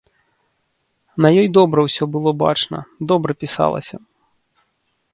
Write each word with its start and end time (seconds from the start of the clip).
На 1.25 1.31
ёй 1.41 1.51
добра 1.59 1.79
ўсё 1.87 2.03
было 2.17 2.31
бачна, 2.43 2.79
добра 3.15 3.31
пісалася. 3.45 3.97